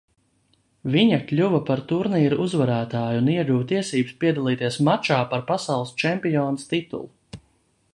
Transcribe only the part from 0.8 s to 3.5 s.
Viņa kļuva par turnīra uzvarētāju un